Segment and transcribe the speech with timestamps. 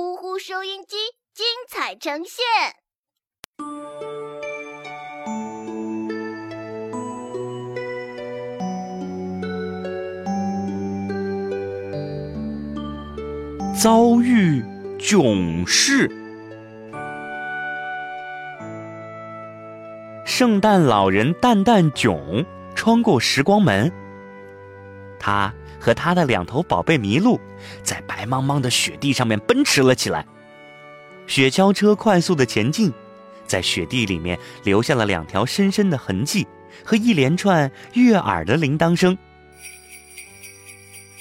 [0.00, 0.96] 呼呼收音机
[1.34, 2.42] 精彩呈现。
[13.78, 14.64] 遭遇
[14.98, 16.10] 囧事。
[20.24, 23.92] 圣诞老人蛋蛋囧穿过时光门，
[25.18, 27.40] 他和他的两头宝贝麋鹿
[27.82, 30.26] 在白茫茫的雪地上面奔驰了起来。
[31.26, 32.92] 雪橇车快速的前进，
[33.46, 36.46] 在雪地里面留下了两条深深的痕迹
[36.84, 39.16] 和一连串悦耳的铃铛声。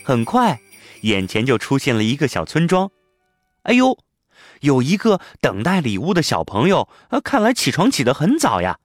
[0.03, 0.59] 很快。
[1.03, 2.91] 眼前就出现了一个小村庄，
[3.63, 3.97] 哎呦，
[4.59, 8.79] 有一个等待礼物的小朋友，呃，看来起床起得很早呀。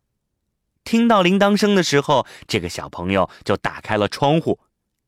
[0.84, 4.60] 听到铃铛声的时候，这个小朋友就打开了窗户，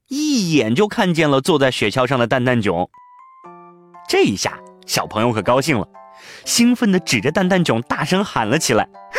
[0.08, 2.88] 一眼就看见了坐在雪橇上的蛋蛋囧。
[4.08, 5.88] 这一下，小朋友可高兴了，
[6.44, 9.18] 兴奋地指着蛋蛋囧大声喊了起来：“啊，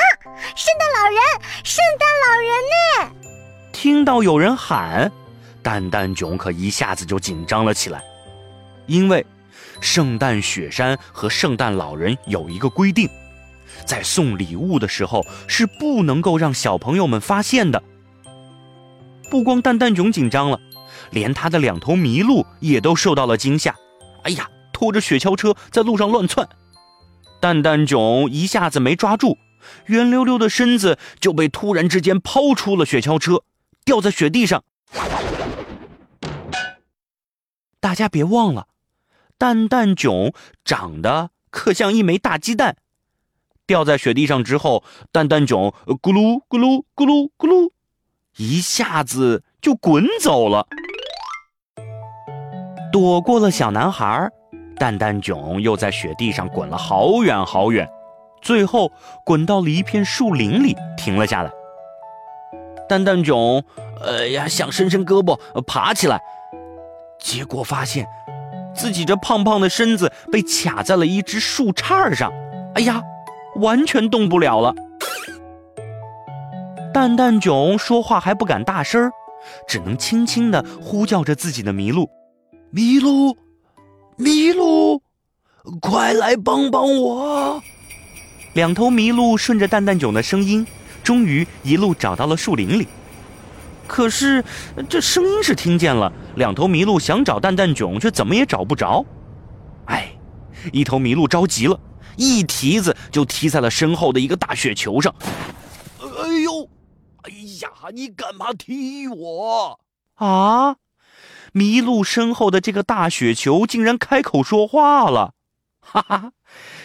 [0.55, 1.19] 圣诞老人，
[1.63, 3.15] 圣诞老人呢！”
[3.73, 5.11] 听到有人喊。
[5.61, 8.01] 蛋蛋囧可一下子就紧张了起来，
[8.85, 9.25] 因为
[9.81, 13.09] 圣诞雪山和圣诞老人有一个规定，
[13.85, 17.83] 在送礼物的时候是不能够让小朋友们发现的。
[19.29, 20.57] 不光蛋蛋囧紧张了，
[21.11, 23.75] 连他的两头麋鹿也都受到了惊吓。
[24.23, 26.47] 哎呀，拖着雪橇车在路上乱窜，
[27.39, 29.37] 蛋蛋囧一下子没抓住，
[29.85, 33.43] 圆溜溜的身子就被突然之间抛出了雪橇车，
[33.85, 34.63] 掉在雪地上。
[37.79, 38.67] 大家别忘了，
[39.37, 40.33] 蛋蛋囧
[40.65, 42.75] 长得可像一枚大鸡蛋，
[43.65, 47.71] 掉在雪地上之后，蛋蛋囧咕噜咕噜咕噜咕噜，
[48.35, 50.67] 一下子就滚走了，
[52.91, 54.29] 躲过了小男孩。
[54.77, 57.89] 蛋蛋囧又在雪地上滚了好远好远，
[58.41, 58.91] 最后
[59.25, 61.49] 滚到了一片树林里停了下来。
[62.87, 63.63] 蛋蛋囧，
[64.05, 66.21] 哎呀，想伸伸胳膊爬起来。
[67.19, 68.07] 结果发现，
[68.75, 72.31] 自己这胖胖的身子被卡在了一只树杈上，
[72.75, 73.01] 哎呀，
[73.55, 74.75] 完全动不了了。
[76.93, 79.11] 蛋蛋囧说话还不敢大声，
[79.67, 82.09] 只能轻轻地呼叫着自己的麋鹿
[82.73, 83.37] ：“麋鹿，
[84.17, 85.01] 麋鹿，
[85.79, 87.61] 快来帮帮我！”
[88.53, 90.65] 两头麋鹿顺着蛋蛋囧的声音，
[91.03, 92.87] 终于一路找到了树林里。
[93.87, 94.43] 可是，
[94.89, 99.05] 这声音是听见了，两头麋鹿想找蛋蛋囧，却怎么也找不着。
[99.85, 100.11] 哎，
[100.73, 101.79] 一头麋鹿着急了，
[102.17, 105.15] 一蹄子就踢在了身后的一个大雪球上。
[106.01, 106.67] 哎呦，
[107.21, 109.79] 哎呀，你干嘛踢我？
[110.15, 110.75] 啊！
[111.57, 115.33] 麋鹿身后的这个大雪球竟然开口说话了，
[115.81, 116.31] 哈哈！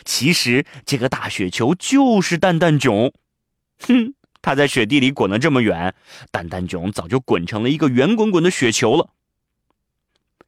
[0.04, 3.12] 其实这个大雪球就是蛋蛋囧。
[3.86, 4.14] 哼！
[4.40, 5.94] 它在雪地里滚了这么远，
[6.32, 9.10] 蛋蛋囧早就滚成了一个圆滚滚的雪球了。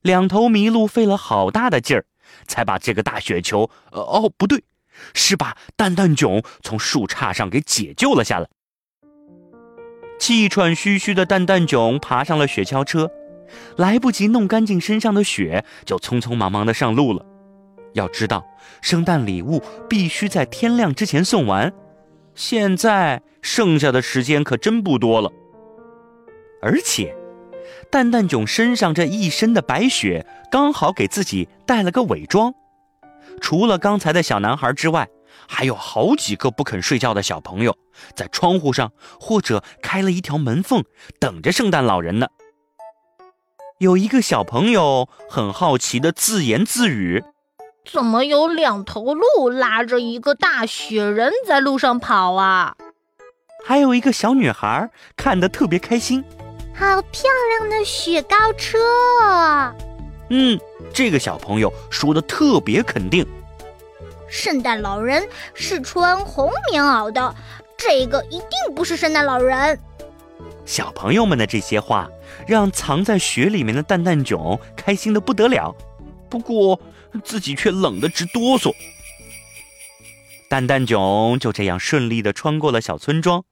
[0.02, 2.04] 两头麋鹿费了好大的劲儿，
[2.48, 3.70] 才把这个大雪球……
[3.92, 4.64] 哦，不对，
[5.14, 8.48] 是把蛋蛋囧从树杈上给解救了下来。
[10.18, 13.10] 气喘吁吁的蛋蛋囧爬上了雪橇车，
[13.76, 17.24] 来不及弄干净身上的雪，就匆匆忙忙的上路了。
[17.94, 18.44] 要知道，
[18.82, 21.72] 圣诞礼物必须在天亮之前送完。
[22.34, 25.30] 现在剩下的时间可真不多了，
[26.60, 27.14] 而且，
[27.92, 32.52] 蛋蛋囧身上这一身的白雪刚好给自己带了个伪装。
[33.40, 35.08] 除了刚才的小男孩之外，
[35.48, 37.76] 还有好几个不肯睡觉的小朋友
[38.16, 38.90] 在窗户上
[39.20, 40.82] 或者开了一条门缝，
[41.20, 42.26] 等着圣诞老人呢。
[43.78, 47.24] 有一个小朋友很好奇的自言自语。
[47.90, 52.76] 怎么有两头鹿拉着一个大雪人在路上跑啊？
[53.66, 56.22] 还有一个小女孩看得特别开心，
[56.72, 57.24] 好漂
[57.58, 58.78] 亮的雪糕车！
[60.30, 60.58] 嗯，
[60.92, 63.26] 这个小朋友说的特别肯定。
[64.28, 67.34] 圣诞老人是穿红棉袄的，
[67.76, 69.78] 这个一定不是圣诞老人。
[70.64, 72.08] 小朋友们的这些话
[72.46, 75.74] 让藏在雪里面的蛋蛋囧开心的不得了。
[76.28, 76.80] 不过。
[77.22, 78.74] 自己却冷得直哆嗦。
[80.48, 83.44] 蛋蛋囧就这样顺利的穿过了小村庄，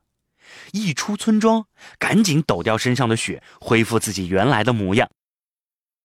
[0.72, 1.66] 一出村庄，
[1.96, 5.08] 赶紧抖掉身上的雪，恢复自己原来的模样。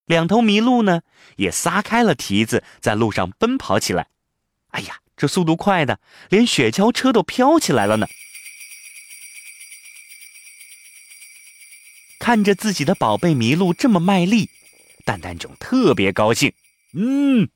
[0.05, 1.01] 两头麋鹿呢，
[1.37, 4.09] 也撒开了蹄子，在路上奔跑起来。
[4.67, 5.99] 哎呀，这速度快的，
[6.29, 8.05] 连雪橇车都飘起来了呢！
[12.27, 14.49] 看着自己的宝贝麋鹿这么卖力，
[15.05, 16.51] 蛋蛋囧特别高兴。
[16.93, 17.47] 嗯，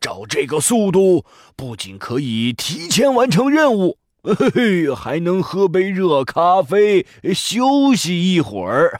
[0.00, 8.98] 照这个速度，不仅可以提前完成任务，嘿嘿，还能喝杯热咖啡休息一会儿。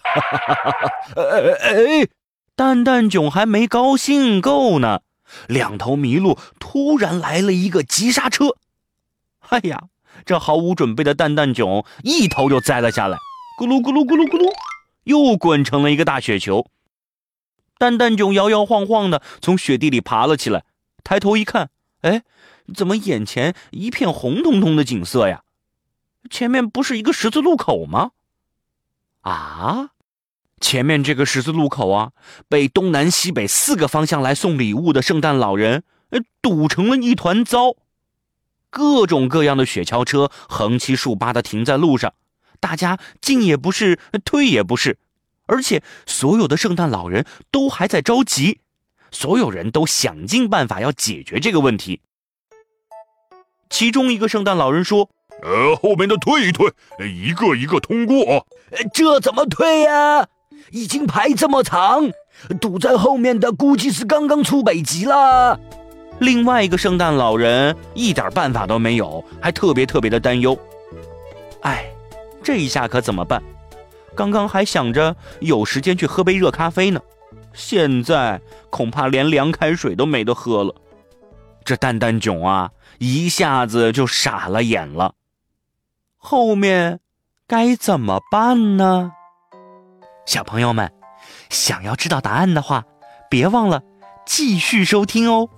[1.17, 2.09] 哎 哎，
[2.55, 5.01] 蛋蛋囧还没高兴够呢，
[5.49, 8.57] 两头麋鹿突然来了一个急刹车。
[9.49, 9.85] 哎呀，
[10.27, 13.17] 这毫无准备的蛋蛋囧一头就栽了下来，
[13.59, 14.53] 咕噜咕噜咕噜咕噜，
[15.05, 16.67] 又滚成了一个大雪球。
[17.79, 20.65] 蛋蛋囧摇摇晃晃的从雪地里爬了起来，
[21.03, 21.71] 抬头一看，
[22.03, 22.23] 哎，
[22.75, 25.43] 怎么眼前一片红彤彤的景色呀？
[26.31, 28.13] 前面不是一个十字路口吗？
[29.21, 29.91] 啊，
[30.61, 32.13] 前面这个十字路口啊，
[32.49, 35.85] 被东南西北四个方向来送礼物的圣诞老人，
[36.41, 37.75] 堵成了一团糟。
[38.71, 42.15] 各种各样的雪橇车横七竖八的停在路上，
[42.65, 44.97] 大家进也不是，退也不是。
[45.45, 48.61] 而且所有的圣诞老人都还在着急，
[49.11, 52.01] 所有人都想尽办法要解决这个问题。
[53.69, 55.11] 其中一个圣诞老人说
[55.45, 58.47] ：“呃，后面的退一退，一个一个通过。
[58.95, 60.27] 这怎么退呀？
[60.71, 62.11] 已经排这么长，
[62.63, 65.61] 堵在后面的估计是刚刚出北极了。”
[66.19, 70.59] 另外一个圣诞老人一点办法都没有，还特别特别的担忧。
[71.61, 71.91] 哎，
[72.45, 73.43] 这一下可怎么办？
[74.15, 77.01] 刚刚还想着有时间去喝杯热咖啡呢，
[77.53, 80.73] 现在恐怕连凉开水都没得喝了。
[81.65, 85.15] 这蛋蛋囧啊，一下子就傻了眼了。
[86.17, 87.01] 后面
[87.49, 89.13] 该怎么办呢？
[90.27, 90.93] 小朋友们，
[91.51, 92.85] 想要知道答案的话，
[93.29, 93.83] 别忘了
[94.25, 95.49] 继续收听哦。